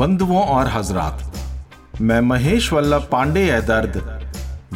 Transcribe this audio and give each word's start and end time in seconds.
बंधुओं 0.00 0.42
और 0.42 0.68
हजरात। 0.68 2.00
मैं 2.00 2.20
महेश 2.20 2.72
वल्लभ 2.72 3.08
पांडे 3.12 3.40
ए 3.48 3.60
दर्द। 3.60 3.96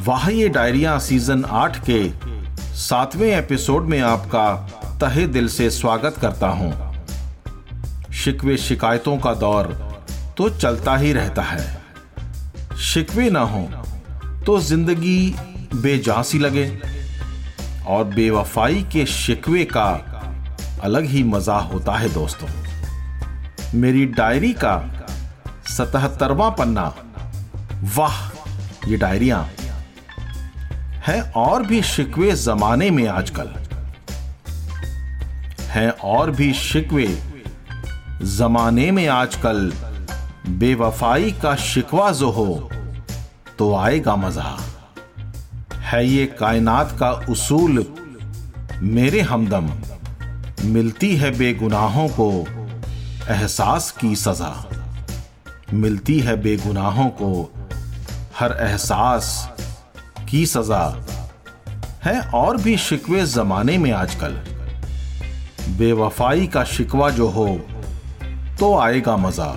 वाह 0.07 0.27
डायरिया 0.49 0.99
सीज़न 0.99 1.45
आठ 1.51 1.79
के 1.89 2.01
सातवें 2.79 3.29
एपिसोड 3.29 3.85
में 3.85 4.01
आपका 4.01 4.45
तहे 5.01 5.27
दिल 5.27 5.49
से 5.49 5.69
स्वागत 5.71 6.17
करता 6.21 6.49
हूँ। 6.49 6.73
शिकवे 8.15 8.57
शिकायतों 8.57 9.17
का 9.19 9.33
दौर 9.35 9.67
तो 10.39 10.49
चलता 10.51 10.97
ही 10.97 11.13
रहता 11.13 11.43
है। 11.43 12.77
शिकवे 12.83 13.29
ना 13.31 13.43
हो 13.45 13.63
तो 14.47 14.59
ज़िंदगी 14.61 15.35
बेजां 15.75 16.23
सी 16.23 16.39
लगे 16.39 16.67
और 17.87 18.05
बेवफाई 18.05 18.83
के 18.93 19.07
शिकवे 19.07 19.65
का 19.65 19.89
अलग 20.83 21.05
ही 21.05 21.23
मज़ा 21.23 21.59
होता 21.63 21.97
है 21.99 22.13
दोस्तों। 22.15 22.49
मेरी 23.75 24.05
डायरी 24.07 24.53
का 24.55 24.77
सतहत्तरवा 25.77 26.51
पन्ना। 26.51 26.95
वाह, 27.97 28.17
ये 28.91 28.97
डायरिया। 28.97 29.49
है 31.07 31.23
और 31.23 31.63
भी 31.63 31.83
शिकवे 31.83 32.33
जमाने 32.33 32.91
में 32.91 33.09
आजकल। 33.09 33.49
है 35.61 35.91
और 35.91 36.31
भी 36.31 36.53
शिकवे 36.53 37.23
जमाने 38.23 38.91
में 38.91 39.09
आजकल। 39.09 39.73
बेवफाई 40.49 41.33
का 41.33 41.57
शिकवा 41.57 42.11
जो 42.11 42.31
हो 42.31 42.71
तो 43.59 43.75
आएगा 43.77 44.17
मज़ा। 44.17 44.57
है 45.75 46.07
ये 46.07 46.27
कायनात 46.27 46.97
का 47.01 47.11
उसूल, 47.11 47.87
मेरे 48.81 49.21
हमदम। 49.21 49.71
मिलती 50.65 51.17
है 51.17 51.31
बेगुनाहों 51.39 52.09
को 52.09 52.31
एहसास 53.29 53.91
की 53.91 54.17
सजा। 54.17 54.84
मिलती 55.75 56.21
है 56.21 56.43
बेगुनाहों 56.43 57.09
को, 57.09 57.53
हर 58.39 58.57
एहसास 58.61 59.53
की 60.31 60.47
सजा। 60.47 61.07
है 62.05 62.21
और 62.21 62.57
भी 62.57 62.77
शिकवे 62.77 63.27
जमाने 63.27 63.79
में 63.79 63.93
आजकल। 63.93 64.33
बेवफाई 65.69 66.47
का 66.47 66.65
शिकवा 66.65 67.11
जो 67.11 67.29
हो 67.29 67.47
तो 68.59 68.79
आएगा 68.79 69.17
मज़ा। 69.17 69.55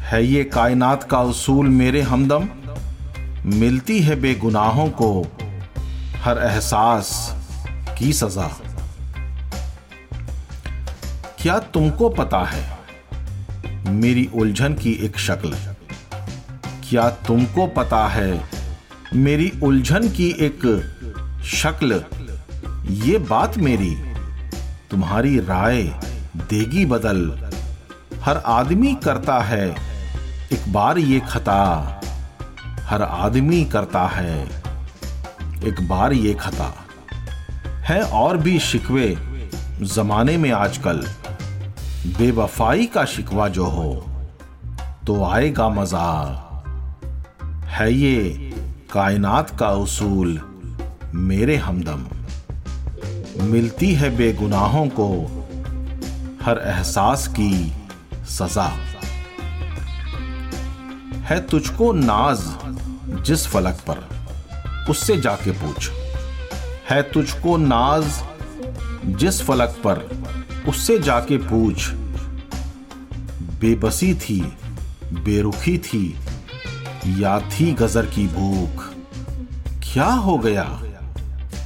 है 0.00 0.24
ये 0.24 0.44
कायनात 0.44 1.04
का 1.04 1.20
उसूल 1.20 1.68
मेरे 1.68 2.02
हमदम? 2.02 2.48
मिलती 3.44 4.00
है 4.00 4.16
बेगुनाहों 4.16 4.88
को, 4.88 5.26
हर 6.22 6.38
एहसास 6.38 7.36
की 7.98 8.12
सजा। 8.12 8.48
क्या 11.38 11.58
तुमको 11.58 12.08
पता 12.08 12.38
है 12.38 12.77
मेरी 13.88 14.28
उलझन 14.34 14.74
की 14.74 14.92
एक 14.92 15.18
शक्ल। 15.18 15.56
क्या 16.88 17.08
तुमको 17.10 17.66
पता 17.66 18.06
है, 18.06 18.44
मेरी 19.14 19.52
उलझन 19.62 20.08
की 20.08 20.28
एक 20.40 20.66
शक्ल, 21.44 22.04
ये 22.90 23.18
बात 23.18 23.58
मेरी, 23.58 23.94
तुम्हारी 24.90 25.38
राय 25.38 25.82
देगी 26.36 26.84
बदल। 26.86 27.50
हर 28.20 28.36
आदमी 28.36 28.94
करता 28.94 29.38
है, 29.40 29.68
एक 30.52 30.72
बार 30.72 30.98
ये 30.98 31.20
खता, 31.20 31.60
हर 32.80 33.02
आदमी 33.02 33.64
करता 33.64 34.06
है, 34.06 34.44
एक 35.64 35.88
बार 35.88 36.12
ये 36.12 36.34
खता। 36.34 36.74
है 37.62 38.02
और 38.02 38.36
भी 38.36 38.58
शिकवे, 38.58 39.16
जमाने 39.82 40.36
में 40.36 40.50
आजकल। 40.52 41.06
बेवफाई 42.06 42.86
का 42.86 43.04
शिकवा 43.04 43.48
जो 43.48 43.64
हो 43.64 44.06
तो 45.06 45.24
आएगा 45.24 45.68
मज़ा 45.68 46.10
है 47.66 47.92
ये 47.92 48.22
कायनात 48.92 49.58
का 49.58 49.70
उसूल 49.70 50.40
मेरे 51.14 51.56
हमदम। 51.56 52.06
मिलती 53.44 53.92
है 53.94 54.16
बेगुनाहों 54.16 54.86
को 54.88 55.08
हर 56.42 56.58
एहसास 56.58 57.26
की 57.28 57.72
सजा। 58.28 58.68
है 61.22 61.40
तुझको 61.46 61.92
नाज 61.92 62.40
जिस 63.24 63.46
फलक 63.46 63.78
पर, 63.90 64.08
उससे 64.90 65.16
जाके 65.20 65.50
पूछ। 65.50 65.90
है 66.90 67.02
तुझको 67.02 67.56
नाज 67.56 68.04
जिस 69.06 69.42
फलक 69.42 69.76
पर, 69.86 70.08
उससे 70.68 70.98
जाके 70.98 71.36
पूछ। 71.36 71.90
बेबसी 73.60 74.14
थी, 74.14 74.40
बेरुखी 75.04 75.78
थी, 75.78 76.16
या 77.06 77.40
थी 77.40 77.72
गजर 77.72 78.06
की 78.06 78.26
भूख। 78.26 78.84
क्या 79.92 80.04
हो 80.04 80.38
गया? 80.38 80.82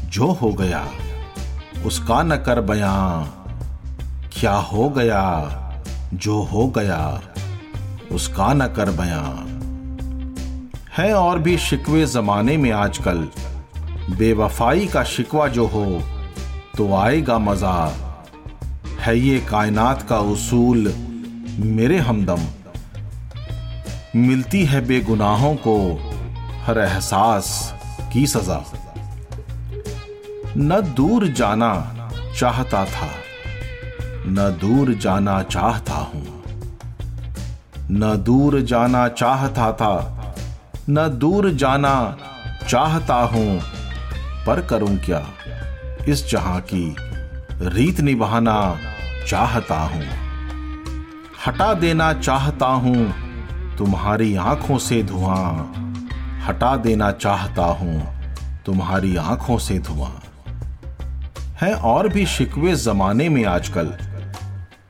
जो 0.04 0.26
हो 0.26 0.50
गया, 0.50 0.88
उसका 1.86 2.22
न 2.22 2.36
कर 2.36 2.60
बयां। 2.60 3.24
क्या 4.32 4.54
हो 4.54 4.88
गया? 4.88 5.48
जो 6.14 6.42
हो 6.42 6.68
गया, 6.68 7.20
उसका 8.12 8.52
न 8.52 8.66
कर 8.66 8.90
बयां। 8.90 9.52
है 10.98 11.14
और 11.14 11.38
भी 11.38 11.58
शिकवे 11.58 12.06
जमाने 12.06 12.56
में 12.56 12.70
आजकल। 12.70 13.28
बेवफाई 14.18 14.86
का 14.86 15.04
शिकवा 15.04 15.48
जो 15.48 15.66
हो 15.66 16.02
तो 16.76 16.94
आएगा 16.94 17.38
मज़ा। 17.38 17.92
है 19.00 19.18
ये 19.18 19.40
कायनात 19.40 20.02
का 20.02 20.18
उसूल 20.18 20.94
मेरे 21.52 21.98
हमदम। 21.98 22.40
मिलती 24.16 24.64
है 24.64 24.80
बेगुनाहों 24.86 25.54
को 25.56 25.74
हर 26.64 26.78
एहसास 26.78 27.74
की 28.12 28.26
सजा। 28.26 28.64
न 30.56 30.80
दूर 30.96 31.26
जाना 31.28 31.72
चाहता 32.38 32.84
था, 32.84 33.08
न 34.26 34.58
दूर 34.60 34.94
जाना 34.94 35.42
चाहता 35.42 35.94
हूँ। 35.94 36.42
न 37.90 38.16
दूर 38.26 38.60
जाना 38.60 39.08
चाहता 39.08 39.72
था, 39.72 40.34
न 40.90 41.08
दूर 41.08 41.50
जाना 41.50 42.16
चाहता 42.68 43.14
हूँ। 43.14 43.60
पर 44.46 44.60
करूँ 44.60 44.96
क्या? 44.96 45.26
इस 46.08 46.30
जहाँ 46.30 46.60
की 46.60 46.96
रीत 47.68 48.00
निभाना 48.00 48.76
चाहता 49.28 49.80
हूँ। 49.80 50.21
हटा 51.46 51.74
देना 51.74 52.12
चाहता 52.12 52.66
हूँ, 52.66 53.14
तुम्हारी 53.76 54.36
आँखों 54.36 54.78
से 54.78 55.02
धुआँ। 55.02 55.72
हटा 56.46 56.76
देना 56.76 57.10
चाहता 57.12 57.64
हूँ, 57.64 58.02
तुम्हारी 58.66 59.16
आँखों 59.16 59.58
से 59.58 59.78
धुआँ। 59.78 60.22
है 61.60 61.74
और 61.74 62.08
भी 62.08 62.26
शिकवे 62.26 62.76
जमाने 62.76 63.28
में 63.28 63.44
आजकल। 63.44 63.86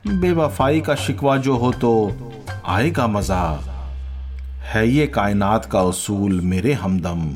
बेवफाई 0.07 0.81
का 0.81 0.95
शिकवा 0.95 1.37
जो 1.37 1.57
हो 1.57 1.71
तो 1.71 2.21
आएगा 2.65 3.07
मज़ा। 3.07 3.59
है 4.73 4.87
ये 4.89 5.07
कायनात 5.07 5.65
का 5.65 5.81
उसूल 5.81 6.41
मेरे 6.41 6.73
हमदम। 6.73 7.29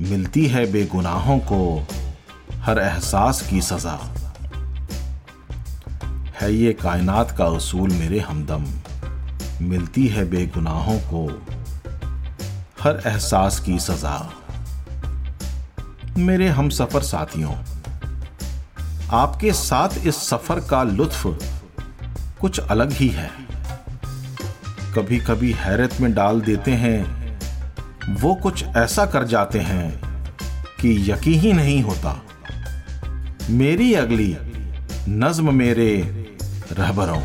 मिलती 0.00 0.46
है 0.46 0.72
बेगुनाहों 0.72 1.38
को 1.38 1.86
हर 2.60 2.78
एहसास 2.78 3.42
की 3.50 3.60
सजा। 3.60 3.98
है 6.40 6.52
ये 6.54 6.72
कायनात 6.72 7.30
का 7.30 7.44
असूल 7.46 7.90
मेरे 7.90 8.18
हमदम। 8.20 8.64
मिलती 9.62 10.06
है 10.06 10.24
बेगुनाहों 10.30 10.98
को 11.02 11.26
हर 12.80 13.00
एहसास 13.06 13.60
की 13.60 13.78
सजा। 13.78 14.18
मेरे 16.18 16.48
हम 16.48 16.68
सफ़र 16.70 17.02
साथियों, 17.02 17.54
आपके 19.12 19.52
साथ 19.52 20.06
इस 20.06 20.16
सफ़र 20.28 20.60
का 20.60 20.82
लुत्फ 20.82 21.22
कुछ 22.40 22.60
अलग 22.60 22.92
ही 22.92 23.08
है। 23.08 23.30
कभी 24.94 25.18
कभी 25.18 25.52
हैरत 25.52 26.00
में 26.00 26.12
डाल 26.14 26.40
देते 26.40 26.72
हैं, 26.74 27.00
वो 28.20 28.34
कुछ 28.34 28.64
ऐसा 28.76 29.06
कर 29.06 29.24
जाते 29.24 29.58
हैं 29.60 29.88
कि 30.80 31.12
यकीन 31.12 31.40
ही 31.40 31.52
नहीं 31.52 31.82
होता। 31.82 32.20
मेरी 33.50 33.92
अगली 33.94 34.36
नज्म 35.08 35.54
मेरे 35.54 35.90
रहबरों 36.72 37.20